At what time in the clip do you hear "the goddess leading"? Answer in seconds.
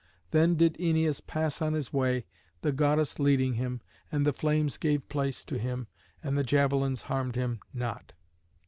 2.63-3.53